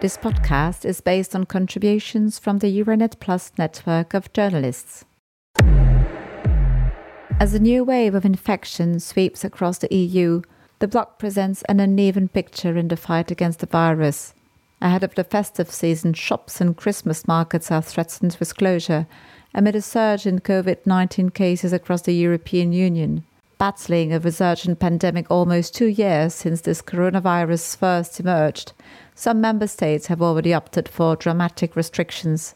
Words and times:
This 0.00 0.16
podcast 0.16 0.86
is 0.86 1.02
based 1.02 1.36
on 1.36 1.44
contributions 1.44 2.38
from 2.38 2.60
the 2.60 2.68
Euranet 2.68 3.20
Plus 3.20 3.52
network 3.58 4.14
of 4.14 4.32
journalists. 4.32 5.04
As 7.38 7.52
a 7.52 7.58
new 7.58 7.84
wave 7.84 8.14
of 8.14 8.24
infection 8.24 8.98
sweeps 8.98 9.44
across 9.44 9.76
the 9.76 9.94
EU, 9.94 10.40
the 10.78 10.88
bloc 10.88 11.18
presents 11.18 11.62
an 11.68 11.80
uneven 11.80 12.28
picture 12.28 12.78
in 12.78 12.88
the 12.88 12.96
fight 12.96 13.30
against 13.30 13.58
the 13.58 13.66
virus. 13.66 14.32
Ahead 14.80 15.04
of 15.04 15.16
the 15.16 15.24
festive 15.24 15.70
season, 15.70 16.14
shops 16.14 16.62
and 16.62 16.74
Christmas 16.74 17.28
markets 17.28 17.70
are 17.70 17.82
threatened 17.82 18.38
with 18.40 18.56
closure 18.56 19.06
amid 19.52 19.76
a 19.76 19.82
surge 19.82 20.24
in 20.24 20.38
COVID 20.38 20.86
19 20.86 21.28
cases 21.28 21.74
across 21.74 22.00
the 22.00 22.14
European 22.14 22.72
Union. 22.72 23.26
Battling 23.60 24.14
a 24.14 24.18
resurgent 24.18 24.78
pandemic 24.78 25.30
almost 25.30 25.74
two 25.74 25.84
years 25.84 26.32
since 26.32 26.62
this 26.62 26.80
coronavirus 26.80 27.76
first 27.76 28.18
emerged, 28.18 28.72
some 29.14 29.38
member 29.38 29.66
states 29.66 30.06
have 30.06 30.22
already 30.22 30.54
opted 30.54 30.88
for 30.88 31.14
dramatic 31.14 31.76
restrictions. 31.76 32.54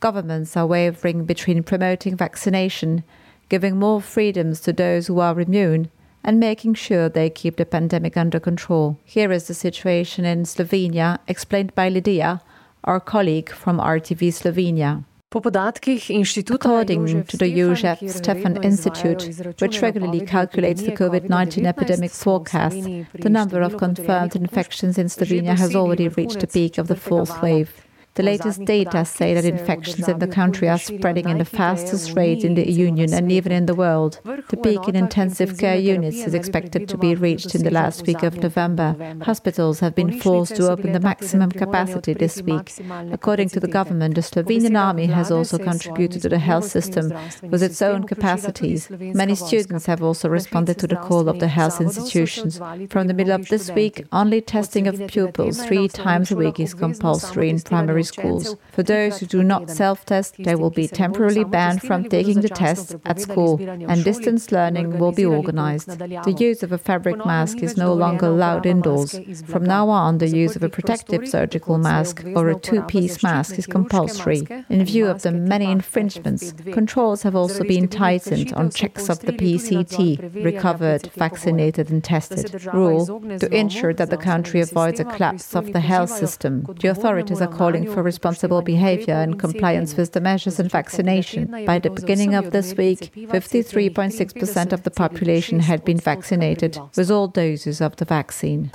Governments 0.00 0.56
are 0.56 0.66
wavering 0.66 1.24
between 1.24 1.62
promoting 1.62 2.16
vaccination 2.16 3.04
giving 3.48 3.78
more 3.78 4.00
freedoms 4.00 4.58
to 4.62 4.72
those 4.72 5.06
who 5.06 5.20
are 5.20 5.40
immune 5.40 5.88
and 6.24 6.40
making 6.40 6.74
sure 6.74 7.08
they 7.08 7.30
keep 7.30 7.54
the 7.54 7.64
pandemic 7.64 8.16
under 8.16 8.40
control. 8.40 8.98
Here 9.04 9.30
is 9.30 9.46
the 9.46 9.54
situation 9.54 10.24
in 10.24 10.42
Slovenia, 10.42 11.20
explained 11.28 11.76
by 11.76 11.88
Lydia, 11.88 12.42
our 12.82 12.98
colleague 12.98 13.50
from 13.50 13.78
RTV 13.78 14.32
Slovenia. 14.32 15.04
According 15.34 17.24
to 17.24 17.36
the 17.36 17.52
Jozef 17.52 18.08
Stefan 18.08 18.62
Institute, 18.62 19.22
which 19.60 19.82
regularly 19.82 20.20
calculates 20.20 20.82
the 20.82 20.92
COVID 20.92 21.28
19 21.28 21.66
epidemic 21.66 22.12
forecast, 22.12 22.76
the 23.14 23.28
number 23.28 23.60
of 23.60 23.76
confirmed 23.76 24.36
infections 24.36 24.96
in 24.96 25.08
Slovenia 25.08 25.58
has 25.58 25.74
already 25.74 26.06
reached 26.06 26.38
the 26.38 26.46
peak 26.46 26.78
of 26.78 26.86
the 26.86 26.94
fourth 26.94 27.42
wave. 27.42 27.83
The 28.14 28.22
latest 28.22 28.64
data 28.64 29.04
say 29.04 29.34
that 29.34 29.44
infections 29.44 30.08
in 30.08 30.20
the 30.20 30.28
country 30.28 30.68
are 30.68 30.78
spreading 30.78 31.28
in 31.28 31.38
the 31.38 31.44
fastest 31.44 32.14
rate 32.14 32.44
in 32.44 32.54
the 32.54 32.70
Union 32.70 33.12
and 33.12 33.32
even 33.32 33.50
in 33.50 33.66
the 33.66 33.74
world. 33.74 34.20
The 34.50 34.56
peak 34.56 34.86
in 34.86 34.94
intensive 34.94 35.58
care 35.58 35.76
units 35.76 36.18
is 36.18 36.32
expected 36.32 36.88
to 36.88 36.96
be 36.96 37.16
reached 37.16 37.56
in 37.56 37.64
the 37.64 37.72
last 37.72 38.06
week 38.06 38.22
of 38.22 38.36
November. 38.36 39.16
Hospitals 39.22 39.80
have 39.80 39.96
been 39.96 40.20
forced 40.20 40.54
to 40.56 40.70
open 40.70 40.92
the 40.92 41.00
maximum 41.00 41.50
capacity 41.50 42.14
this 42.14 42.40
week. 42.40 42.72
According 43.10 43.48
to 43.48 43.58
the 43.58 43.66
government, 43.66 44.14
the 44.14 44.20
Slovenian 44.20 44.78
army 44.80 45.06
has 45.06 45.32
also 45.32 45.58
contributed 45.58 46.22
to 46.22 46.28
the 46.28 46.38
health 46.38 46.66
system 46.66 47.12
with 47.42 47.64
its 47.64 47.82
own 47.82 48.04
capacities. 48.04 48.88
Many 48.90 49.34
students 49.34 49.86
have 49.86 50.04
also 50.04 50.28
responded 50.28 50.78
to 50.78 50.86
the 50.86 50.96
call 50.96 51.28
of 51.28 51.40
the 51.40 51.48
health 51.48 51.80
institutions. 51.80 52.60
From 52.90 53.08
the 53.08 53.14
middle 53.14 53.32
of 53.32 53.48
this 53.48 53.72
week, 53.72 54.06
only 54.12 54.40
testing 54.40 54.86
of 54.86 55.04
pupils 55.08 55.64
three 55.64 55.88
times 55.88 56.30
a 56.30 56.36
week 56.36 56.60
is 56.60 56.74
compulsory 56.74 57.50
in 57.50 57.60
primary 57.60 58.03
schools. 58.04 58.56
For 58.72 58.82
those 58.82 59.18
who 59.18 59.26
do 59.26 59.42
not 59.42 59.70
self-test, 59.70 60.36
they 60.38 60.54
will 60.54 60.70
be 60.70 60.86
temporarily 60.88 61.44
banned 61.44 61.82
from 61.82 62.04
taking 62.04 62.40
the 62.40 62.48
test 62.48 62.96
at 63.04 63.20
school, 63.20 63.60
and 63.60 64.04
distance 64.04 64.52
learning 64.52 64.98
will 64.98 65.12
be 65.12 65.24
organized. 65.24 65.88
The 65.98 66.36
use 66.38 66.62
of 66.62 66.72
a 66.72 66.78
fabric 66.78 67.24
mask 67.24 67.62
is 67.62 67.76
no 67.76 67.92
longer 67.92 68.26
allowed 68.26 68.66
indoors. 68.66 69.18
From 69.46 69.64
now 69.64 69.88
on, 69.88 70.18
the 70.18 70.28
use 70.28 70.56
of 70.56 70.62
a 70.62 70.68
protective 70.68 71.28
surgical 71.28 71.78
mask 71.78 72.24
or 72.36 72.48
a 72.48 72.58
two-piece 72.58 73.22
mask 73.22 73.58
is 73.58 73.66
compulsory. 73.66 74.46
In 74.68 74.84
view 74.84 75.06
of 75.06 75.22
the 75.22 75.32
many 75.32 75.70
infringements, 75.70 76.52
controls 76.72 77.22
have 77.22 77.36
also 77.36 77.64
been 77.64 77.88
tightened 77.88 78.52
on 78.52 78.70
checks 78.70 79.08
of 79.08 79.20
the 79.20 79.32
PCT, 79.32 80.44
recovered, 80.44 81.10
vaccinated 81.14 81.90
and 81.90 82.02
tested, 82.02 82.64
rule 82.72 83.06
to 83.38 83.54
ensure 83.54 83.94
that 83.94 84.10
the 84.10 84.16
country 84.16 84.60
avoids 84.60 85.00
a 85.00 85.04
collapse 85.04 85.54
of 85.54 85.72
the 85.72 85.80
health 85.80 86.10
system. 86.10 86.66
The 86.80 86.88
authorities 86.88 87.40
are 87.40 87.48
calling 87.48 87.90
for 87.94 88.02
responsible 88.02 88.60
behavior 88.60 89.14
and 89.14 89.38
compliance 89.38 89.96
with 89.96 90.12
the 90.12 90.20
measures 90.20 90.58
and 90.58 90.70
vaccination. 90.70 91.46
By 91.64 91.78
the 91.78 91.90
beginning 91.90 92.34
of 92.34 92.50
this 92.50 92.76
week, 92.76 93.12
53.6% 93.14 94.72
of 94.72 94.82
the 94.82 94.90
population 94.90 95.60
had 95.60 95.84
been 95.84 95.98
vaccinated 95.98 96.78
with 96.96 97.10
all 97.10 97.28
doses 97.28 97.80
of 97.80 97.96
the 97.96 98.04
vaccine. 98.04 98.72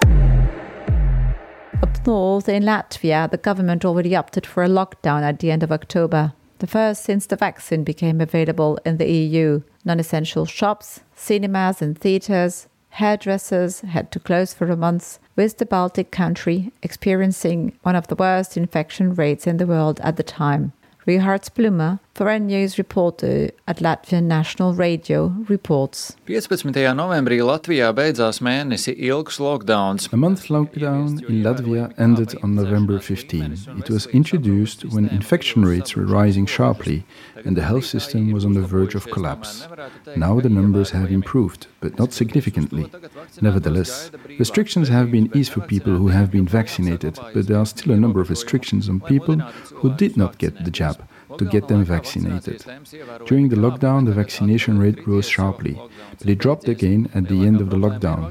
Up 1.81 2.07
north 2.07 2.49
in 2.49 2.63
Latvia, 2.63 3.29
the 3.29 3.37
government 3.37 3.85
already 3.85 4.15
opted 4.15 4.45
for 4.45 4.63
a 4.63 4.69
lockdown 4.69 5.21
at 5.21 5.39
the 5.39 5.51
end 5.51 5.63
of 5.63 5.71
October, 5.71 6.33
the 6.59 6.67
first 6.67 7.03
since 7.03 7.25
the 7.25 7.35
vaccine 7.35 7.83
became 7.83 8.19
available 8.19 8.79
in 8.85 8.97
the 8.97 9.09
EU. 9.09 9.61
Non 9.85 9.99
essential 9.99 10.45
shops, 10.45 11.01
cinemas, 11.15 11.81
and 11.81 11.97
theatres, 11.97 12.67
hairdressers 12.99 13.79
had 13.79 14.11
to 14.11 14.19
close 14.19 14.53
for 14.53 14.69
a 14.69 14.75
month, 14.75 15.19
with 15.37 15.57
the 15.57 15.65
Baltic 15.65 16.11
country 16.11 16.71
experiencing 16.83 17.71
one 17.81 17.95
of 17.95 18.07
the 18.07 18.15
worst 18.15 18.57
infection 18.57 19.15
rates 19.15 19.47
in 19.47 19.55
the 19.55 19.65
world 19.65 20.01
at 20.01 20.17
the 20.17 20.23
time. 20.23 20.73
Richard 21.17 21.49
Blumer, 21.55 21.99
foreign 22.13 22.47
news 22.47 22.77
reporter 22.77 23.49
at 23.67 23.77
Latvian 23.77 24.23
National 24.23 24.73
Radio, 24.75 25.33
reports. 25.47 26.15
15. 26.27 26.71
novembrī 26.93 27.39
Latvijā 27.41 27.89
beidzās 27.95 28.41
mēnesi 28.45 28.93
ilgs 29.07 29.39
lockdowns. 29.39 30.09
A 30.13 30.17
month 30.17 30.49
lockdown 30.49 31.17
in 31.29 31.41
Latvia 31.41 31.87
ended 31.97 32.35
on 32.43 32.53
November 32.53 32.99
15. 32.99 33.57
It 33.79 33.89
was 33.89 34.05
introduced 34.07 34.85
when 34.91 35.07
infection 35.09 35.65
rates 35.65 35.95
were 35.95 36.05
rising 36.05 36.45
sharply 36.45 37.05
and 37.45 37.55
the 37.55 37.63
health 37.63 37.85
system 37.85 38.31
was 38.31 38.45
on 38.45 38.53
the 38.53 38.61
verge 38.61 38.93
of 38.93 39.09
collapse. 39.09 39.67
Now 40.15 40.39
the 40.39 40.49
numbers 40.49 40.91
have 40.91 41.09
improved, 41.09 41.67
but 41.79 41.97
not 41.97 42.13
significantly. 42.13 42.91
Nevertheless, 43.41 44.11
restrictions 44.37 44.89
have 44.89 45.09
been 45.09 45.31
eased 45.33 45.53
for 45.53 45.61
people 45.61 45.95
who 45.95 46.09
have 46.09 46.29
been 46.29 46.45
vaccinated, 46.45 47.17
but 47.33 47.47
there 47.47 47.57
are 47.57 47.65
still 47.65 47.93
a 47.93 47.97
number 47.97 48.21
of 48.21 48.29
restrictions 48.29 48.89
on 48.89 48.99
people 48.99 49.37
who 49.79 49.95
did 49.95 50.15
not 50.15 50.37
get 50.37 50.65
the 50.65 50.71
jab 50.71 50.98
to 51.39 51.45
get 51.45 51.67
them 51.67 51.83
vaccinated. 51.83 52.63
During 53.25 53.49
the 53.49 53.55
lockdown, 53.55 54.05
the 54.05 54.11
vaccination 54.23 54.77
rate 54.77 55.07
rose 55.07 55.27
sharply, 55.27 55.75
but 56.19 56.27
it 56.27 56.37
dropped 56.37 56.67
again 56.67 57.09
at 57.15 57.27
the 57.27 57.39
end 57.47 57.61
of 57.61 57.69
the 57.69 57.77
lockdown. 57.85 58.23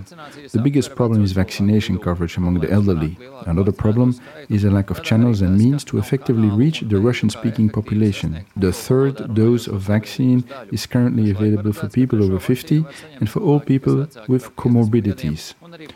The 0.52 0.62
biggest 0.66 0.94
problem 0.94 1.24
is 1.24 1.32
vaccination 1.32 1.98
coverage 1.98 2.36
among 2.36 2.60
the 2.60 2.70
elderly. 2.70 3.16
Another 3.46 3.72
problem 3.72 4.08
is 4.48 4.64
a 4.64 4.70
lack 4.70 4.90
of 4.90 5.02
channels 5.02 5.40
and 5.40 5.58
means 5.58 5.84
to 5.84 5.98
effectively 5.98 6.48
reach 6.48 6.80
the 6.80 7.00
Russian 7.08 7.30
speaking 7.30 7.68
population. 7.68 8.44
The 8.56 8.72
third 8.72 9.34
dose 9.34 9.66
of 9.66 9.80
vaccine 9.80 10.44
is 10.70 10.86
currently 10.86 11.30
available 11.30 11.72
for 11.72 11.88
people 11.88 12.22
over 12.22 12.38
50 12.38 12.84
and 13.20 13.28
for 13.28 13.40
all 13.40 13.60
people 13.60 14.06
with 14.28 14.54
comorbidities. 14.56 15.54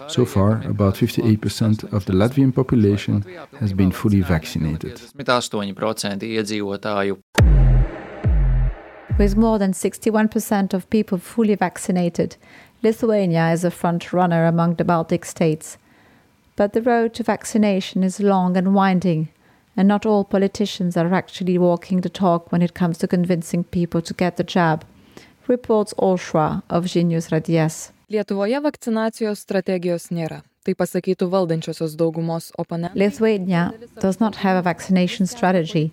So 0.08 0.24
far, 0.24 0.62
about 0.74 0.94
58% 0.94 1.92
of 1.92 2.04
the 2.06 2.12
Latvian 2.12 2.54
population 2.54 3.24
has 3.60 3.72
been 3.72 3.90
fully 3.90 4.20
vaccinated. 4.20 5.00
With 9.18 9.36
more 9.36 9.58
than 9.58 9.72
61% 9.72 10.74
of 10.74 10.88
people 10.90 11.18
fully 11.18 11.54
vaccinated, 11.54 12.36
Lithuania 12.82 13.52
is 13.52 13.64
a 13.64 13.70
front 13.70 14.12
runner 14.12 14.46
among 14.46 14.74
the 14.74 14.84
Baltic 14.84 15.24
states. 15.24 15.78
But 16.56 16.72
the 16.72 16.82
road 16.82 17.14
to 17.14 17.22
vaccination 17.22 18.02
is 18.02 18.20
long 18.20 18.56
and 18.56 18.74
winding, 18.74 19.28
and 19.76 19.88
not 19.88 20.04
all 20.04 20.24
politicians 20.24 20.96
are 20.96 21.12
actually 21.14 21.58
walking 21.58 22.00
the 22.00 22.08
talk 22.08 22.50
when 22.52 22.62
it 22.62 22.74
comes 22.74 22.98
to 22.98 23.08
convincing 23.08 23.64
people 23.64 24.02
to 24.02 24.14
get 24.14 24.36
the 24.36 24.44
jab, 24.44 24.84
reports 25.48 25.94
Olšra 25.98 26.62
of 26.68 26.84
Žinių 26.84 27.20
radijas. 27.30 27.92
Lietuvoje 28.10 28.60
vakcinacijos 28.60 29.40
strategijos 29.40 30.10
nėra. 30.12 30.42
Tai 30.62 30.76
pasakytų 30.78 31.26
valdančiosios 31.26 31.96
daugumos 31.98 32.52
oponentai. 32.54 32.94
Lithuania 33.00 33.72
does 33.98 34.20
not 34.20 34.36
have 34.44 34.56
a 34.56 34.62
vaccination 34.62 35.26
strategy. 35.26 35.90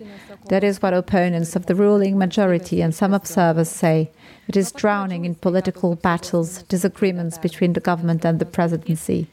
That 0.48 0.62
is 0.62 0.80
what 0.80 0.94
opponents 0.94 1.56
of 1.56 1.66
the 1.66 1.74
ruling 1.74 2.16
majority 2.16 2.80
and 2.80 2.94
some 2.94 3.12
observers 3.12 3.68
say. 3.68 4.10
It 4.48 4.56
is 4.56 4.72
drowning 4.72 5.24
in 5.24 5.36
political 5.36 5.94
battles, 5.94 6.64
disagreements 6.64 7.38
between 7.38 7.72
the 7.74 7.80
government 7.80 8.24
and 8.24 8.38
the 8.38 8.46
presidency. 8.46 9.28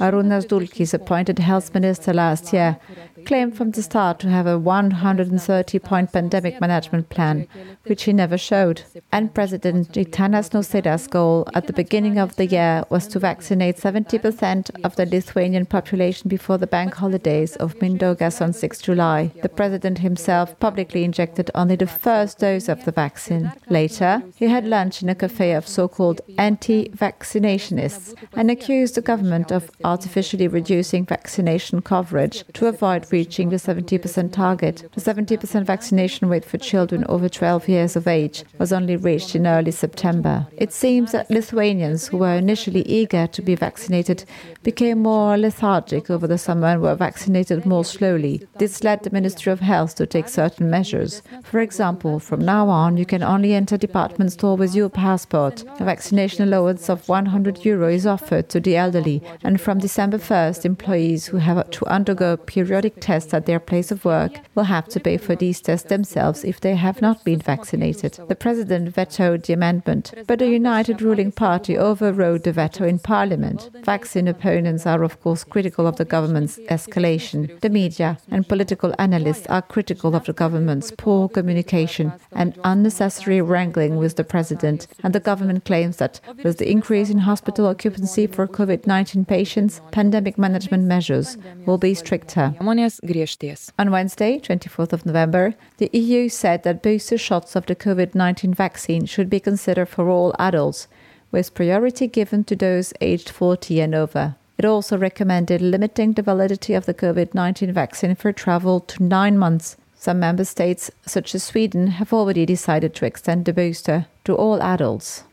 Arūnas 0.00 0.46
Dulkys, 0.46 0.94
appointed 0.94 1.38
health 1.38 1.72
minister 1.72 2.12
last 2.12 2.52
year, 2.52 2.78
claimed 3.26 3.56
from 3.56 3.70
the 3.70 3.82
start 3.82 4.18
to 4.20 4.28
have 4.28 4.46
a 4.46 4.58
130 4.58 5.78
point 5.78 6.12
pandemic 6.12 6.60
management 6.60 7.08
plan, 7.10 7.46
which 7.84 8.04
he 8.04 8.12
never 8.12 8.38
showed. 8.38 8.82
And 9.12 9.32
President 9.34 9.92
Gitanas 9.92 10.50
Nausėda's 10.50 11.06
goal 11.06 11.48
at 11.54 11.66
the 11.66 11.72
beginning 11.72 12.18
of 12.18 12.36
the 12.36 12.46
year 12.46 12.84
was 12.90 13.06
to 13.08 13.18
vaccinate 13.18 13.76
70% 13.76 14.70
of 14.84 14.96
the 14.96 15.06
Lithuanian 15.06 15.66
population 15.66 16.28
before 16.28 16.58
the 16.58 16.66
bank 16.66 16.94
holidays 16.94 17.56
of 17.56 17.78
Mindaugas 17.78 18.40
on 18.40 18.52
6 18.52 18.82
July. 18.82 19.30
The 19.42 19.48
president 19.48 19.98
himself 19.98 20.58
publicly 20.58 21.04
injected 21.04 21.50
only 21.54 21.76
the 21.76 21.86
first 21.86 22.38
dose 22.38 22.68
of 22.68 22.84
the 22.84 22.92
vaccine. 22.92 23.52
Later, 23.68 23.99
he 24.36 24.46
had 24.46 24.66
lunch 24.66 25.02
in 25.02 25.08
a 25.08 25.14
cafe 25.14 25.52
of 25.52 25.66
so 25.66 25.88
called 25.88 26.20
anti 26.38 26.88
vaccinationists 26.90 28.14
and 28.32 28.50
accused 28.50 28.94
the 28.94 29.00
government 29.00 29.50
of 29.50 29.70
artificially 29.84 30.48
reducing 30.48 31.04
vaccination 31.04 31.82
coverage 31.82 32.44
to 32.54 32.66
avoid 32.66 33.10
reaching 33.12 33.50
the 33.50 33.56
70% 33.56 34.32
target. 34.32 34.88
The 34.94 35.00
70% 35.00 35.64
vaccination 35.64 36.28
rate 36.28 36.44
for 36.44 36.58
children 36.58 37.04
over 37.08 37.28
12 37.28 37.68
years 37.68 37.96
of 37.96 38.06
age 38.06 38.44
was 38.58 38.72
only 38.72 38.96
reached 38.96 39.34
in 39.34 39.46
early 39.46 39.70
September. 39.70 40.46
It 40.56 40.72
seems 40.72 41.12
that 41.12 41.30
Lithuanians 41.30 42.08
who 42.08 42.18
were 42.18 42.34
initially 42.34 42.82
eager 42.82 43.26
to 43.26 43.42
be 43.42 43.54
vaccinated 43.54 44.24
became 44.62 45.02
more 45.02 45.36
lethargic 45.36 46.10
over 46.10 46.26
the 46.26 46.38
summer 46.38 46.68
and 46.68 46.82
were 46.82 46.94
vaccinated 46.94 47.66
more 47.66 47.84
slowly. 47.84 48.46
This 48.58 48.82
led 48.84 49.02
the 49.02 49.10
Ministry 49.10 49.52
of 49.52 49.60
Health 49.60 49.94
to 49.96 50.06
take 50.06 50.28
certain 50.28 50.70
measures. 50.70 51.22
For 51.42 51.60
example, 51.60 52.18
from 52.18 52.40
now 52.40 52.68
on, 52.68 52.96
you 52.96 53.06
can 53.06 53.22
only 53.22 53.54
enter 53.54 53.76
department 53.90 54.30
store 54.30 54.56
with 54.56 54.72
your 54.72 54.88
passport. 54.88 55.64
A 55.80 55.84
vaccination 55.84 56.44
allowance 56.44 56.88
of 56.88 57.08
100 57.08 57.64
euro 57.64 57.88
is 57.88 58.06
offered 58.06 58.48
to 58.50 58.60
the 58.60 58.76
elderly, 58.76 59.20
and 59.42 59.60
from 59.60 59.78
December 59.78 60.18
1st, 60.18 60.64
employees 60.64 61.26
who 61.26 61.38
have 61.38 61.68
to 61.70 61.84
undergo 61.86 62.36
periodic 62.36 62.94
tests 63.00 63.34
at 63.34 63.46
their 63.46 63.58
place 63.58 63.90
of 63.90 64.04
work 64.04 64.32
will 64.54 64.68
have 64.76 64.86
to 64.90 65.00
pay 65.00 65.16
for 65.16 65.34
these 65.34 65.60
tests 65.60 65.88
themselves 65.88 66.44
if 66.44 66.60
they 66.60 66.76
have 66.76 67.02
not 67.02 67.24
been 67.24 67.40
vaccinated. 67.40 68.12
The 68.28 68.36
president 68.36 68.94
vetoed 68.94 69.42
the 69.42 69.54
amendment, 69.54 70.14
but 70.28 70.38
the 70.38 70.48
United 70.48 71.02
ruling 71.02 71.32
party 71.32 71.76
overrode 71.76 72.44
the 72.44 72.52
veto 72.52 72.84
in 72.84 73.00
parliament. 73.00 73.70
Vaccine 73.82 74.28
opponents 74.28 74.86
are, 74.86 75.02
of 75.02 75.20
course, 75.20 75.42
critical 75.42 75.88
of 75.88 75.96
the 75.96 76.04
government's 76.04 76.58
escalation. 76.76 77.58
The 77.60 77.70
media 77.70 78.18
and 78.30 78.48
political 78.48 78.94
analysts 79.00 79.48
are 79.48 79.62
critical 79.62 80.14
of 80.14 80.26
the 80.26 80.32
government's 80.32 80.92
poor 80.96 81.28
communication 81.28 82.12
and 82.32 82.56
unnecessary 82.62 83.40
wrangling 83.76 83.98
with 83.98 84.16
the 84.16 84.24
president, 84.24 84.86
and 85.02 85.14
the 85.14 85.20
government 85.20 85.64
claims 85.64 85.96
that 85.98 86.20
with 86.42 86.58
the 86.58 86.70
increase 86.70 87.10
in 87.10 87.18
hospital 87.18 87.66
occupancy 87.66 88.26
for 88.26 88.46
COVID 88.48 88.86
19 88.86 89.24
patients, 89.24 89.80
pandemic 89.92 90.36
management 90.36 90.84
measures 90.84 91.36
will 91.66 91.78
be 91.78 91.94
stricter. 91.94 92.54
On 92.58 93.90
Wednesday, 93.90 94.38
24th 94.40 94.92
of 94.92 95.06
November, 95.06 95.54
the 95.78 95.90
EU 95.92 96.28
said 96.28 96.62
that 96.64 96.82
booster 96.82 97.18
shots 97.18 97.54
of 97.54 97.66
the 97.66 97.76
COVID 97.76 98.14
19 98.14 98.54
vaccine 98.54 99.06
should 99.06 99.30
be 99.30 99.40
considered 99.40 99.88
for 99.88 100.08
all 100.08 100.34
adults, 100.38 100.88
with 101.30 101.54
priority 101.54 102.08
given 102.08 102.42
to 102.44 102.56
those 102.56 102.92
aged 103.00 103.30
40 103.30 103.80
and 103.80 103.94
over. 103.94 104.34
It 104.58 104.64
also 104.64 104.98
recommended 104.98 105.62
limiting 105.62 106.14
the 106.14 106.22
validity 106.22 106.74
of 106.74 106.86
the 106.86 106.94
COVID 106.94 107.34
19 107.34 107.72
vaccine 107.72 108.16
for 108.16 108.32
travel 108.32 108.80
to 108.80 109.02
nine 109.02 109.38
months. 109.38 109.76
Some 110.00 110.18
member 110.18 110.46
states, 110.46 110.90
such 111.04 111.34
as 111.34 111.44
Sweden, 111.44 111.88
have 111.88 112.10
already 112.10 112.46
decided 112.46 112.94
to 112.94 113.04
extend 113.04 113.44
the 113.44 113.52
booster 113.52 114.06
to 114.24 114.34
all 114.34 114.62
adults. 114.62 115.24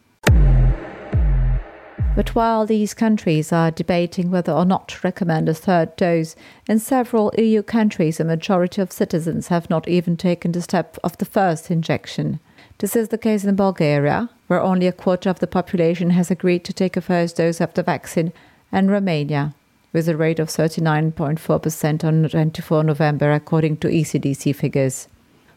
But 2.18 2.36
while 2.36 2.66
these 2.66 2.94
countries 2.94 3.54
are 3.54 3.72
debating 3.72 4.30
whether 4.30 4.52
or 4.52 4.66
not 4.66 4.90
to 4.90 5.00
recommend 5.06 5.48
a 5.48 5.54
third 5.54 5.96
dose, 5.96 6.36
in 6.68 6.80
several 6.80 7.32
EU 7.38 7.64
countries 7.64 8.20
a 8.20 8.26
majority 8.26 8.82
of 8.82 8.92
citizens 8.92 9.48
have 9.48 9.70
not 9.70 9.88
even 9.88 10.18
taken 10.18 10.52
the 10.52 10.62
step 10.62 10.98
of 11.02 11.18
the 11.18 11.24
first 11.24 11.72
injection. 11.72 12.42
This 12.80 12.94
is 12.94 13.08
the 13.08 13.18
case 13.18 13.46
in 13.46 13.56
Bulgaria, 13.56 14.30
where 14.48 14.62
only 14.62 14.88
a 14.88 14.92
quarter 14.92 15.30
of 15.30 15.40
the 15.40 15.48
population 15.48 16.10
has 16.10 16.30
agreed 16.30 16.66
to 16.66 16.74
take 16.74 16.98
a 16.98 17.02
first 17.02 17.38
dose 17.38 17.62
of 17.62 17.74
the 17.74 17.84
vaccine, 17.84 18.34
and 18.70 18.92
Romania, 18.92 19.56
with 19.94 20.08
a 20.10 20.18
rate 20.18 20.40
of 20.40 20.50
39.4% 20.50 22.04
on 22.04 22.30
24 22.30 22.84
November, 22.84 23.32
according 23.32 23.78
to 23.78 23.88
ECDC 23.88 24.56
figures. 24.56 25.08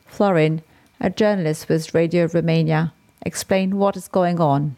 Florin, 0.07 0.63
a 1.01 1.11
journalist 1.11 1.69
with 1.69 1.95
Radio 1.95 2.27
Romania, 2.27 2.93
explained 3.23 3.75
what 3.75 3.97
is 3.97 4.09
going 4.09 4.41
on. 4.41 4.77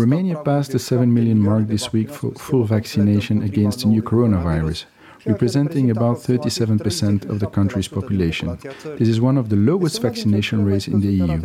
Romania 0.00 0.42
passed 0.42 0.72
the 0.72 0.78
7 0.78 1.12
million 1.12 1.38
mark 1.38 1.68
this 1.68 1.92
week 1.92 2.10
for 2.10 2.32
full 2.32 2.64
vaccination 2.64 3.42
against 3.42 3.80
the 3.80 3.86
new 3.86 4.02
coronavirus, 4.02 4.84
representing 5.26 5.90
about 5.90 6.16
37% 6.16 7.28
of 7.28 7.40
the 7.40 7.46
country's 7.46 7.88
population. 7.88 8.58
This 8.98 9.08
is 9.08 9.20
one 9.20 9.36
of 9.36 9.48
the 9.48 9.56
lowest 9.56 10.00
vaccination 10.02 10.64
rates 10.64 10.88
in 10.88 11.00
the 11.00 11.12
EU. 11.20 11.38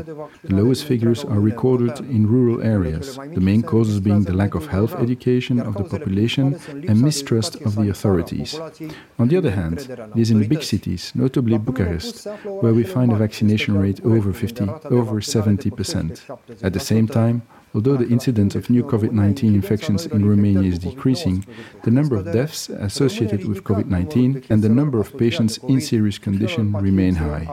The 0.50 0.56
lowest 0.62 0.86
figures 0.86 1.24
are 1.24 1.40
recorded 1.40 2.00
in 2.00 2.28
rural 2.28 2.62
areas, 2.62 3.18
the 3.18 3.42
main 3.42 3.64
causes 3.64 4.00
being 4.00 4.24
the 4.24 4.34
lack 4.34 4.56
of 4.56 4.68
health 4.68 4.94
education 4.96 5.60
of 5.60 5.76
the 5.76 5.84
population 5.84 6.60
and 6.88 7.02
mistrust 7.02 7.56
of 7.68 7.76
the 7.76 7.90
authorities. 7.90 8.60
On 9.20 9.28
the 9.28 9.38
other 9.38 9.52
hand, 9.52 9.80
it 10.16 10.20
is 10.20 10.32
in 10.32 10.48
big 10.48 10.64
cities, 10.64 11.12
notably 11.16 11.58
Bucharest, 11.58 12.28
where 12.64 12.74
we 12.74 12.84
find 12.84 13.12
a 13.12 13.16
vaccination 13.16 13.78
rate 13.78 14.00
over 14.06 14.32
50, 14.34 14.70
over 15.00 15.20
70%. 15.22 16.64
At 16.64 16.74
the 16.74 16.80
same 16.80 17.08
time, 17.08 17.42
Although 17.74 17.98
the 17.98 18.10
incidence 18.10 18.56
of 18.56 18.70
new 18.70 18.84
COVID 18.84 19.12
19 19.12 19.56
infections 19.56 20.06
in 20.06 20.28
Romania 20.28 20.70
is 20.70 20.80
decreasing, 20.80 21.46
the 21.84 21.92
number 21.92 22.18
of 22.18 22.26
deaths 22.26 22.70
associated 22.70 23.48
with 23.48 23.64
COVID 23.64 23.86
19 23.86 24.44
and 24.50 24.62
the 24.62 24.70
number 24.70 25.00
of 25.00 25.18
patients 25.18 25.58
in 25.70 25.80
serious 25.80 26.18
condition 26.18 26.74
remain 26.74 27.16
high. 27.16 27.48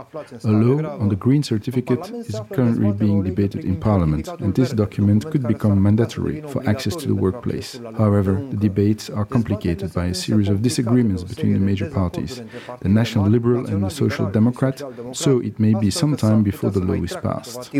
A 0.44 0.50
law 0.50 0.98
on 0.98 1.08
the 1.08 1.16
green 1.16 1.42
certificate 1.42 2.10
is 2.10 2.40
currently 2.52 2.90
being 2.92 3.22
debated 3.22 3.64
in 3.64 3.78
Parliament, 3.78 4.28
and 4.40 4.54
this 4.54 4.72
document 4.72 5.30
could 5.30 5.46
become 5.46 5.80
mandatory 5.80 6.42
for 6.42 6.68
access 6.68 6.96
to 6.96 7.06
the 7.06 7.14
workplace. 7.14 7.80
However, 7.96 8.34
the 8.50 8.56
debates 8.56 9.08
are 9.10 9.24
complicated 9.24 9.94
by 9.94 10.06
a 10.06 10.14
series 10.14 10.48
of 10.48 10.62
disagreements 10.62 11.22
between 11.22 11.52
the 11.54 11.60
major 11.60 11.90
parties, 11.90 12.42
the 12.80 12.88
National 12.88 13.28
Liberal 13.28 13.66
and 13.66 13.84
the 13.84 13.90
Social 13.90 14.26
Democrat, 14.26 14.82
so 15.12 15.38
it 15.38 15.60
may 15.60 15.74
be 15.74 15.90
some 15.90 16.16
time 16.16 16.42
before 16.42 16.70
the 16.70 16.80
law 16.80 16.94
is 16.94 17.16
passed. 17.16 17.70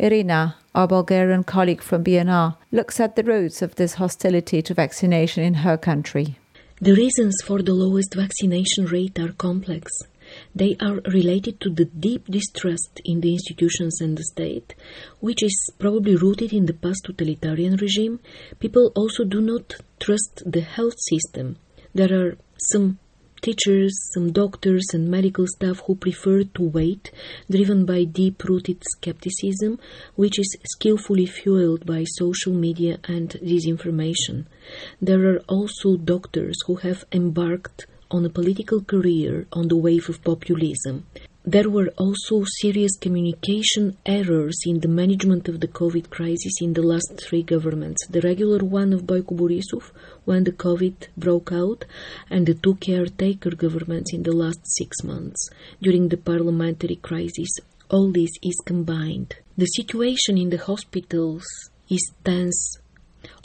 Irina, 0.00 0.54
our 0.76 0.86
Bulgarian 0.86 1.42
colleague 1.42 1.82
from 1.82 2.04
BNR, 2.04 2.56
looks 2.70 3.00
at 3.00 3.16
the 3.16 3.24
roots 3.24 3.62
of 3.62 3.74
this 3.74 3.94
hostility 3.94 4.62
to 4.62 4.72
vaccination 4.72 5.42
in 5.42 5.54
her 5.54 5.76
country. 5.76 6.38
The 6.80 6.94
reasons 6.94 7.34
for 7.44 7.62
the 7.62 7.74
lowest 7.74 8.14
vaccination 8.14 8.86
rate 8.86 9.18
are 9.18 9.32
complex. 9.32 9.90
They 10.54 10.76
are 10.80 11.00
related 11.12 11.60
to 11.62 11.70
the 11.70 11.86
deep 11.86 12.26
distrust 12.26 13.00
in 13.04 13.22
the 13.22 13.32
institutions 13.32 14.00
and 14.00 14.16
the 14.16 14.22
state, 14.22 14.76
which 15.18 15.42
is 15.42 15.56
probably 15.80 16.14
rooted 16.14 16.52
in 16.52 16.66
the 16.66 16.74
past 16.74 17.02
totalitarian 17.04 17.74
regime. 17.76 18.20
People 18.60 18.92
also 18.94 19.24
do 19.24 19.40
not 19.40 19.74
trust 19.98 20.44
the 20.46 20.60
health 20.60 20.98
system. 21.08 21.56
There 21.92 22.12
are 22.12 22.36
some 22.70 23.00
teachers, 23.40 23.92
some 24.14 24.32
doctors, 24.32 24.84
and 24.92 25.08
medical 25.08 25.46
staff 25.46 25.80
who 25.86 25.94
prefer 25.94 26.44
to 26.44 26.62
wait, 26.62 27.10
driven 27.50 27.84
by 27.84 28.04
deep 28.04 28.44
rooted 28.44 28.82
skepticism, 28.96 29.78
which 30.16 30.38
is 30.38 30.56
skillfully 30.64 31.26
fueled 31.26 31.86
by 31.86 32.04
social 32.04 32.52
media 32.52 32.98
and 33.04 33.30
disinformation. 33.42 34.46
There 35.00 35.24
are 35.32 35.40
also 35.48 35.96
doctors 35.96 36.56
who 36.66 36.76
have 36.76 37.04
embarked 37.12 37.86
on 38.10 38.24
a 38.24 38.30
political 38.30 38.82
career 38.82 39.46
on 39.52 39.68
the 39.68 39.76
wave 39.76 40.08
of 40.08 40.22
populism. 40.24 41.06
There 41.54 41.70
were 41.70 41.88
also 41.96 42.44
serious 42.60 42.98
communication 42.98 43.96
errors 44.04 44.58
in 44.66 44.80
the 44.80 44.94
management 45.02 45.48
of 45.48 45.60
the 45.60 45.66
COVID 45.66 46.10
crisis 46.10 46.60
in 46.60 46.74
the 46.74 46.82
last 46.82 47.10
three 47.26 47.42
governments 47.42 48.06
the 48.10 48.20
regular 48.20 48.58
one 48.58 48.92
of 48.92 49.06
Boyko 49.06 49.34
Borisov 49.34 49.84
when 50.26 50.44
the 50.44 50.52
COVID 50.52 51.08
broke 51.16 51.50
out, 51.50 51.86
and 52.28 52.44
the 52.44 52.52
two 52.52 52.74
caretaker 52.74 53.52
governments 53.52 54.12
in 54.12 54.24
the 54.24 54.36
last 54.42 54.60
six 54.76 55.02
months 55.02 55.48
during 55.80 56.08
the 56.08 56.18
parliamentary 56.18 56.96
crisis. 56.96 57.48
All 57.88 58.12
this 58.12 58.32
is 58.42 58.60
combined. 58.66 59.36
The 59.56 59.72
situation 59.80 60.36
in 60.36 60.50
the 60.50 60.58
hospitals 60.58 61.46
is 61.88 62.12
tense 62.24 62.76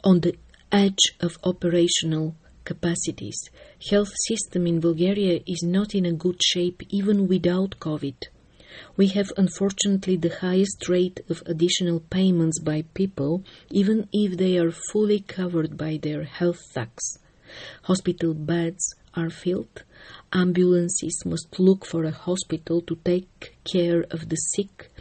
on 0.04 0.20
the 0.20 0.36
edge 0.74 1.06
of 1.22 1.38
operational 1.46 2.36
capacities. 2.64 3.38
Health 3.90 4.14
system 4.28 4.68
in 4.68 4.80
Bulgaria 4.80 5.42
is 5.46 5.64
not 5.64 5.94
in 5.94 6.06
a 6.06 6.14
good 6.14 6.42
shape 6.44 6.82
even 6.90 7.28
without 7.28 7.80
COVID. 7.80 8.16
We 8.98 9.08
have 9.10 9.32
unfortunately 9.38 10.18
the 10.18 10.36
highest 10.42 10.90
rate 10.90 11.20
of 11.30 11.44
additional 11.46 12.00
payments 12.00 12.60
by 12.60 12.84
people 12.94 13.44
even 13.70 14.08
if 14.12 14.38
they 14.38 14.58
are 14.58 14.72
fully 14.72 15.20
covered 15.20 15.78
by 15.78 16.00
their 16.02 16.24
health 16.24 16.62
tax. 16.74 17.18
Hospital 17.84 18.34
beds 18.34 18.96
are 19.16 19.30
filled. 19.30 19.84
Ambulances 20.32 21.22
must 21.26 21.60
look 21.60 21.86
for 21.86 22.04
a 22.04 22.12
hospital 22.12 22.82
to 22.82 22.96
take 23.04 23.56
care 23.64 24.06
of 24.10 24.30
the 24.30 24.36
sick. 24.36 24.92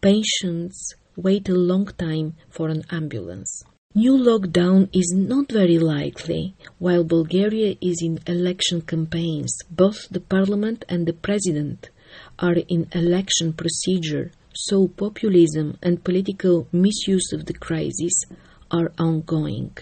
Patients 0.00 0.94
wait 1.16 1.48
a 1.48 1.54
long 1.54 1.86
time 1.86 2.36
for 2.48 2.68
an 2.68 2.84
ambulance. 2.90 3.64
New 3.98 4.16
lockdown 4.16 4.88
is 4.92 5.12
not 5.12 5.50
very 5.50 5.76
likely 5.76 6.54
while 6.78 7.02
Bulgaria 7.02 7.76
is 7.80 8.00
in 8.00 8.20
election 8.28 8.80
campaigns. 8.80 9.52
Both 9.72 10.08
the 10.08 10.20
parliament 10.20 10.84
and 10.88 11.04
the 11.04 11.12
president 11.12 11.90
are 12.38 12.58
in 12.68 12.86
election 12.92 13.54
procedure, 13.54 14.30
so 14.54 14.86
populism 14.86 15.78
and 15.82 16.04
political 16.04 16.68
misuse 16.70 17.32
of 17.32 17.46
the 17.46 17.54
crisis 17.54 18.22
are 18.70 18.92
ongoing, 19.00 19.76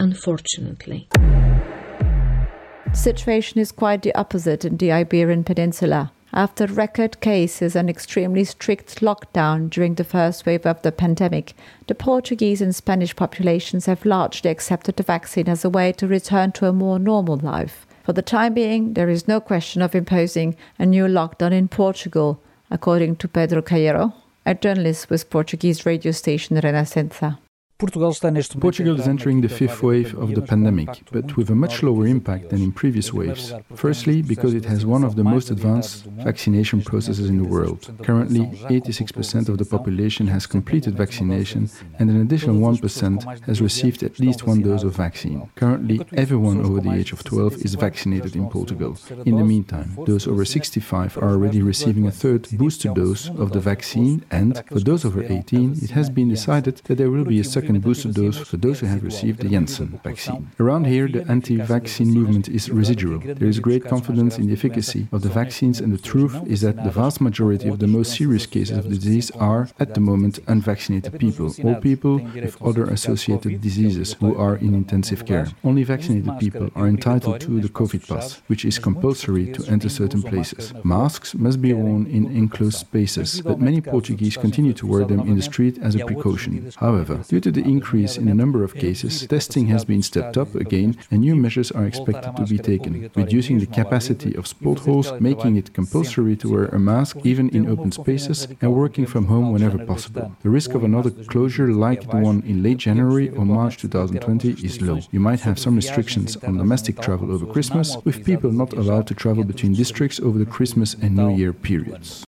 unfortunately. 0.00 1.06
The 1.12 3.00
situation 3.08 3.60
is 3.60 3.70
quite 3.70 4.02
the 4.02 4.16
opposite 4.16 4.64
in 4.64 4.78
the 4.78 4.90
Iberian 4.90 5.44
Peninsula. 5.44 6.10
After 6.32 6.66
record 6.66 7.20
cases 7.20 7.74
and 7.74 7.90
extremely 7.90 8.44
strict 8.44 9.00
lockdown 9.00 9.68
during 9.68 9.96
the 9.96 10.04
first 10.04 10.46
wave 10.46 10.64
of 10.64 10.80
the 10.82 10.92
pandemic, 10.92 11.54
the 11.88 11.94
Portuguese 11.94 12.62
and 12.62 12.74
Spanish 12.74 13.16
populations 13.16 13.86
have 13.86 14.04
largely 14.04 14.48
accepted 14.48 14.96
the 14.96 15.02
vaccine 15.02 15.48
as 15.48 15.64
a 15.64 15.70
way 15.70 15.90
to 15.92 16.06
return 16.06 16.52
to 16.52 16.68
a 16.68 16.72
more 16.72 17.00
normal 17.00 17.36
life. 17.36 17.84
For 18.04 18.12
the 18.12 18.22
time 18.22 18.54
being, 18.54 18.94
there 18.94 19.10
is 19.10 19.26
no 19.26 19.40
question 19.40 19.82
of 19.82 19.94
imposing 19.94 20.56
a 20.78 20.86
new 20.86 21.06
lockdown 21.06 21.52
in 21.52 21.66
Portugal, 21.66 22.40
according 22.70 23.16
to 23.16 23.28
Pedro 23.28 23.60
Cairo, 23.60 24.14
a 24.46 24.54
journalist 24.54 25.10
with 25.10 25.30
Portuguese 25.30 25.84
radio 25.84 26.12
station 26.12 26.56
Renascença. 26.56 27.38
Portugal 27.80 29.00
is 29.00 29.08
entering 29.08 29.40
the 29.40 29.48
fifth 29.48 29.82
wave 29.82 30.14
of 30.18 30.34
the 30.34 30.42
pandemic, 30.42 31.02
but 31.10 31.34
with 31.38 31.48
a 31.48 31.54
much 31.54 31.82
lower 31.82 32.06
impact 32.06 32.50
than 32.50 32.60
in 32.60 32.72
previous 32.72 33.10
waves. 33.10 33.54
Firstly, 33.74 34.20
because 34.20 34.52
it 34.52 34.66
has 34.66 34.84
one 34.84 35.02
of 35.02 35.16
the 35.16 35.24
most 35.24 35.50
advanced 35.50 36.04
vaccination 36.28 36.82
processes 36.82 37.30
in 37.30 37.38
the 37.42 37.48
world. 37.48 37.90
Currently, 38.02 38.44
86% 38.68 39.48
of 39.48 39.56
the 39.56 39.64
population 39.64 40.26
has 40.26 40.46
completed 40.46 40.94
vaccination, 40.94 41.70
and 41.98 42.10
an 42.10 42.20
additional 42.20 42.56
1% 42.56 43.46
has 43.46 43.62
received 43.62 44.02
at 44.02 44.20
least 44.20 44.46
one 44.46 44.60
dose 44.60 44.82
of 44.82 44.94
vaccine. 44.94 45.48
Currently, 45.54 46.02
everyone 46.12 46.60
over 46.60 46.80
the 46.80 46.92
age 46.92 47.12
of 47.12 47.24
12 47.24 47.64
is 47.64 47.76
vaccinated 47.76 48.36
in 48.36 48.50
Portugal. 48.50 48.98
In 49.24 49.36
the 49.36 49.44
meantime, 49.44 49.96
those 50.04 50.28
over 50.28 50.44
65 50.44 51.16
are 51.16 51.30
already 51.30 51.62
receiving 51.62 52.06
a 52.06 52.10
third 52.10 52.46
booster 52.58 52.92
dose 52.92 53.30
of 53.30 53.52
the 53.52 53.60
vaccine, 53.60 54.22
and 54.30 54.62
for 54.66 54.80
those 54.80 55.06
over 55.06 55.22
18, 55.22 55.78
it 55.82 55.92
has 55.92 56.10
been 56.10 56.28
decided 56.28 56.76
that 56.84 56.98
there 56.98 57.10
will 57.10 57.24
be 57.24 57.40
a 57.40 57.44
second 57.44 57.69
second 57.70 57.82
booster 57.82 58.12
dose 58.12 58.38
for 58.38 58.56
those 58.56 58.80
who 58.80 58.86
have 58.86 59.04
received 59.04 59.40
the 59.40 59.48
Janssen 59.48 60.00
vaccine. 60.02 60.50
Around 60.58 60.86
here, 60.86 61.06
the 61.06 61.24
anti 61.30 61.56
vaccine 61.56 62.10
movement 62.10 62.48
is 62.48 62.68
residual. 62.68 63.20
There 63.20 63.48
is 63.48 63.60
great 63.60 63.84
confidence 63.84 64.38
in 64.38 64.46
the 64.48 64.54
efficacy 64.54 65.06
of 65.12 65.22
the 65.22 65.28
vaccines, 65.28 65.80
and 65.80 65.92
the 65.92 66.02
truth 66.12 66.34
is 66.46 66.60
that 66.62 66.82
the 66.82 66.90
vast 66.90 67.20
majority 67.20 67.68
of 67.68 67.78
the 67.78 67.86
most 67.86 68.16
serious 68.16 68.46
cases 68.46 68.76
of 68.76 68.84
the 68.90 68.96
disease 68.96 69.30
are, 69.32 69.68
at 69.78 69.94
the 69.94 70.00
moment, 70.00 70.40
unvaccinated 70.48 71.18
people, 71.20 71.54
or 71.62 71.74
people 71.76 72.16
with 72.34 72.60
other 72.60 72.86
associated 72.86 73.60
diseases 73.60 74.14
who 74.20 74.36
are 74.36 74.56
in 74.56 74.74
intensive 74.74 75.24
care. 75.24 75.46
Only 75.62 75.84
vaccinated 75.84 76.38
people 76.40 76.70
are 76.74 76.88
entitled 76.88 77.40
to 77.42 77.60
the 77.60 77.68
COVID 77.68 78.02
pass, 78.08 78.42
which 78.48 78.64
is 78.64 78.80
compulsory 78.80 79.46
to 79.52 79.64
enter 79.70 79.88
certain 79.88 80.22
places. 80.22 80.74
Masks 80.82 81.34
must 81.34 81.62
be 81.62 81.72
worn 81.72 82.06
in 82.06 82.24
enclosed 82.42 82.78
spaces, 82.78 83.40
but 83.42 83.60
many 83.60 83.80
Portuguese 83.80 84.36
continue 84.36 84.72
to 84.72 84.86
wear 84.86 85.04
them 85.04 85.20
in 85.20 85.36
the 85.36 85.42
street 85.52 85.78
as 85.78 85.94
a 85.94 86.04
precaution. 86.04 86.72
However, 86.76 87.20
due 87.28 87.40
to 87.40 87.59
the 87.60 87.70
increase 87.70 88.16
in 88.16 88.26
the 88.26 88.34
number 88.34 88.64
of 88.64 88.74
cases, 88.74 89.26
testing 89.26 89.66
has 89.66 89.84
been 89.84 90.02
stepped 90.02 90.38
up 90.38 90.54
again 90.54 90.96
and 91.10 91.20
new 91.20 91.36
measures 91.36 91.70
are 91.70 91.86
expected 91.86 92.34
to 92.36 92.44
be 92.46 92.58
taken, 92.58 93.10
reducing 93.14 93.58
the 93.58 93.66
capacity 93.66 94.34
of 94.36 94.46
sport 94.46 94.80
halls, 94.80 95.12
making 95.20 95.56
it 95.56 95.74
compulsory 95.74 96.36
to 96.36 96.48
wear 96.52 96.66
a 96.66 96.78
mask 96.78 97.18
even 97.24 97.48
in 97.50 97.68
open 97.68 97.92
spaces, 97.92 98.48
and 98.60 98.74
working 98.74 99.06
from 99.06 99.26
home 99.26 99.52
whenever 99.52 99.84
possible. 99.84 100.32
The 100.42 100.50
risk 100.50 100.74
of 100.74 100.84
another 100.84 101.10
closure 101.10 101.72
like 101.72 102.10
the 102.10 102.16
one 102.16 102.42
in 102.46 102.62
late 102.62 102.78
January 102.78 103.28
or 103.30 103.44
March 103.44 103.76
2020 103.78 104.50
is 104.64 104.80
low. 104.80 105.00
You 105.10 105.20
might 105.20 105.40
have 105.40 105.58
some 105.58 105.76
restrictions 105.76 106.36
on 106.36 106.56
domestic 106.56 107.00
travel 107.00 107.30
over 107.32 107.46
Christmas, 107.46 107.96
with 108.04 108.24
people 108.24 108.52
not 108.52 108.72
allowed 108.72 109.06
to 109.08 109.14
travel 109.14 109.44
between 109.44 109.74
districts 109.74 110.20
over 110.20 110.38
the 110.38 110.46
Christmas 110.46 110.94
and 110.94 111.16
New 111.16 111.36
Year 111.36 111.52
periods. 111.52 112.24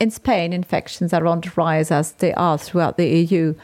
In 0.00 0.10
Spain, 0.10 0.52
infections 0.52 1.12
are 1.12 1.26
on 1.26 1.40
the 1.40 1.52
rise 1.54 1.92
as 1.92 2.12
they 2.12 2.34
are 2.34 2.58
throughout 2.58 2.96
the 2.96 3.06
EU 3.06 3.54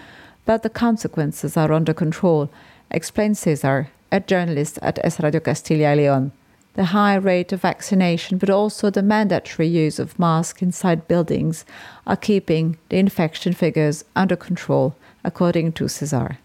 but 0.49 0.63
the 0.63 0.71
consequences 0.71 1.59
are 1.59 1.75
under 1.75 1.93
control, 1.93 2.49
explains 2.91 3.39
Cesar, 3.39 3.91
a 4.11 4.19
journalist 4.19 4.79
at 4.81 4.99
Es 5.05 5.21
Radio 5.21 5.41
Castilla 5.41 5.91
y 5.91 5.95
Leon. 5.97 6.33
The 6.73 6.85
high 6.97 7.17
rate 7.17 7.53
of 7.53 7.61
vaccination, 7.61 8.39
but 8.39 8.49
also 8.49 8.89
the 8.89 9.03
mandatory 9.03 9.69
use 9.69 9.99
of 9.99 10.19
masks 10.19 10.63
inside 10.63 11.07
buildings, 11.07 11.67
are 12.07 12.17
keeping 12.17 12.79
the 12.89 12.97
infection 12.97 13.53
figures 13.53 14.07
under 14.17 14.37
control, 14.37 14.95
according 15.23 15.73
to 15.73 15.87
Cesar. 15.87 16.39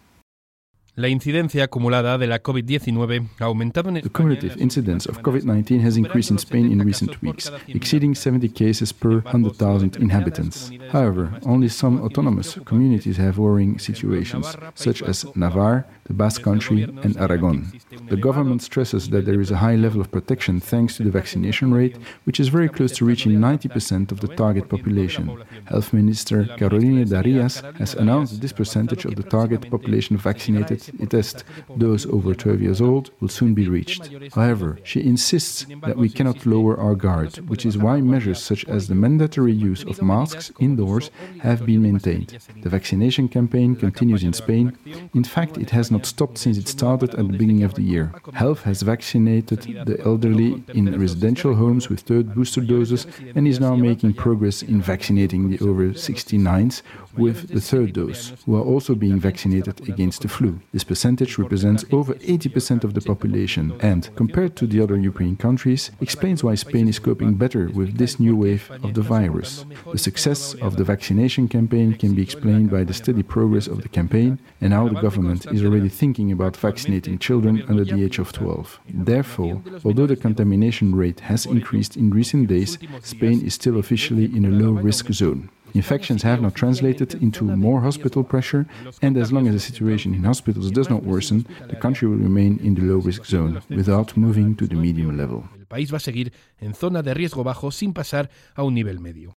La 0.96 1.08
incidencia 1.08 1.64
acumulada 1.64 2.20
de 2.20 2.28
la 2.28 2.44
COVID-19 2.44 3.28
ha 3.40 3.46
aumentado 3.46 3.90
en 3.90 3.96
The 3.96 4.12
cumulative 4.12 4.62
incidence 4.62 5.10
of 5.10 5.22
COVID-19 5.22 5.84
has 5.84 5.98
increased 5.98 6.30
in 6.30 6.38
Spain 6.38 6.72
in 6.72 6.86
recent 6.86 7.20
weeks, 7.24 7.52
exceeding 7.68 8.14
70 8.14 8.50
cases 8.50 8.94
per 8.94 9.24
100,000 9.24 9.98
inhabitants. 10.00 10.70
However, 10.92 11.32
only 11.48 11.68
some 11.68 12.00
autonomous 12.00 12.60
communities 12.64 13.18
have 13.18 13.40
worrying 13.40 13.80
situations, 13.80 14.56
such 14.76 15.02
as 15.02 15.26
Navarre, 15.36 15.84
the 16.06 16.14
Basque 16.14 16.44
Country, 16.44 16.84
and 16.84 17.18
Aragon. 17.18 17.72
The 18.10 18.18
government 18.18 18.62
stresses 18.62 19.10
that 19.10 19.26
there 19.26 19.42
is 19.42 19.50
a 19.50 19.58
high 19.58 19.76
level 19.76 20.00
of 20.00 20.12
protection 20.12 20.60
thanks 20.60 20.98
to 20.98 21.04
the 21.04 21.10
vaccination 21.10 21.74
rate, 21.74 21.98
which 22.26 22.40
is 22.40 22.50
very 22.50 22.70
close 22.70 22.92
to 22.98 23.06
reaching 23.06 23.32
90% 23.40 24.12
of 24.12 24.20
the 24.20 24.28
target 24.28 24.70
population. 24.70 25.44
Health 25.66 25.92
Minister 25.92 26.46
Carolina 26.58 27.06
Darias 27.06 27.64
has 27.80 27.96
announced 27.96 28.42
this 28.42 28.54
percentage 28.54 29.06
of 29.06 29.16
the 29.16 29.24
target 29.24 29.72
population 29.72 30.18
vaccinated 30.18 30.83
test, 31.10 31.44
those 31.76 32.06
over 32.06 32.34
12 32.34 32.62
years 32.62 32.82
old, 32.82 33.12
will 33.20 33.28
soon 33.30 33.54
be 33.54 33.68
reached. 33.68 34.10
However, 34.34 34.80
she 34.84 35.02
insists 35.02 35.66
that 35.82 35.98
we 35.98 36.10
cannot 36.10 36.46
lower 36.46 36.80
our 36.80 36.96
guard, 36.96 37.38
which 37.50 37.66
is 37.66 37.78
why 37.78 38.02
measures 38.02 38.42
such 38.42 38.66
as 38.66 38.88
the 38.88 38.96
mandatory 38.96 39.54
use 39.54 39.84
of 39.84 40.02
masks 40.02 40.52
indoors 40.60 41.12
have 41.42 41.66
been 41.66 41.82
maintained. 41.82 42.38
The 42.62 42.70
vaccination 42.70 43.30
campaign 43.30 43.76
continues 43.76 44.24
in 44.24 44.34
Spain. 44.34 44.78
In 45.14 45.24
fact, 45.24 45.58
it 45.58 45.70
has 45.72 45.92
not 45.92 46.06
stopped 46.06 46.38
since 46.38 46.58
it 46.58 46.68
started 46.68 47.12
at 47.12 47.18
the 47.28 47.34
beginning 47.38 47.64
of 47.64 47.74
the 47.76 47.84
year. 47.84 48.14
Health 48.34 48.64
has 48.64 48.82
vaccinated 48.82 49.62
the 49.86 50.00
elderly 50.06 50.64
in 50.74 51.00
residential 51.00 51.56
homes 51.56 51.90
with 51.90 52.02
third 52.02 52.34
booster 52.34 52.62
doses 52.62 53.08
and 53.36 53.48
is 53.48 53.60
now 53.60 53.76
making 53.76 54.14
progress 54.14 54.62
in 54.62 54.82
vaccinating 54.82 55.50
the 55.50 55.60
over 55.60 55.90
69s 55.90 56.82
with 57.18 57.50
the 57.50 57.62
third 57.62 57.94
dose, 57.94 58.34
who 58.46 58.56
are 58.56 58.64
also 58.64 58.96
being 58.96 59.20
vaccinated 59.20 59.88
against 59.90 60.22
the 60.22 60.28
flu. 60.28 60.60
This 60.72 60.84
percentage 60.84 61.38
represents 61.38 61.86
over 61.92 62.14
80% 62.16 62.84
of 62.84 62.94
the 62.94 63.02
population 63.02 63.74
and, 63.80 64.10
compared 64.16 64.56
to 64.58 64.68
the 64.68 64.82
other 64.82 64.98
European 64.98 65.36
countries, 65.36 65.92
explains 66.02 66.44
why 66.44 66.56
Spain 66.56 66.88
is 66.88 67.00
coping 67.00 67.36
better 67.36 67.70
with 67.74 67.98
this 67.98 68.20
new 68.20 68.36
wave 68.36 68.72
of 68.84 68.94
the 68.94 69.02
virus. 69.02 69.66
The 69.92 69.98
success 69.98 70.54
of 70.56 70.78
the 70.78 70.84
vaccination 70.84 71.48
campaign 71.48 71.94
can 71.94 72.14
be 72.16 72.22
explained 72.22 72.72
by 72.72 72.84
the 72.84 72.94
steady 72.94 73.24
progress 73.24 73.68
of 73.68 73.82
the 73.82 73.90
campaign 73.90 74.40
and 74.62 74.74
how 74.74 74.88
the 74.88 75.02
government 75.02 75.46
is 75.48 75.64
already 75.64 75.90
thinking 75.90 76.32
about 76.32 76.58
vaccinating 76.58 77.20
children 77.20 77.64
under 77.68 77.86
the 77.86 78.04
age 78.04 78.20
of 78.20 78.32
12. 78.32 78.80
Therefore, 78.90 79.62
although 79.84 80.08
the 80.08 80.16
contamination 80.16 80.96
rate 80.96 81.22
has 81.22 81.46
increased 81.46 81.98
in 81.98 82.10
recent 82.10 82.48
days, 82.48 82.78
Spain 83.02 83.46
is 83.46 83.54
still 83.54 83.78
officially 83.78 84.26
in 84.26 84.46
a 84.46 84.50
low 84.50 84.72
risk 84.72 85.12
zone. 85.12 85.50
Infections 85.74 86.22
have 86.22 86.42
not 86.42 86.54
translated 86.54 87.16
into 87.16 87.44
more 87.46 87.82
hospital 87.82 88.24
pressure, 88.24 88.66
and 89.02 89.18
as 89.18 89.32
long 89.32 89.48
as 89.48 89.54
the 89.54 89.60
situation 89.60 90.14
in 90.14 90.24
hospitals 90.24 90.72
does 90.72 90.90
not 90.90 91.04
worsen, 91.04 91.48
the 91.68 91.80
country 91.80 92.08
will 92.08 92.18
remain 92.18 92.60
in 92.64 92.76
the 92.76 92.82
low 92.82 93.00
risk 93.00 93.26
zone 93.26 93.60
without 93.70 94.16
moving 94.16 94.56
to 94.56 94.68
the 94.68 94.76
medium 94.76 95.18
level. 95.18 95.44
El 95.58 95.66
país 95.66 95.92
va 95.92 95.98
a 95.98 96.00
seguir 96.00 96.32
en 96.60 96.76
zona 96.76 97.02
de 97.02 97.14
riesgo 97.14 97.44
bajo 97.44 97.72
sin 97.72 97.94
pasar 97.94 98.30
a 98.54 98.64
un 98.64 98.76
nivel 98.76 99.00
medio. 99.00 99.36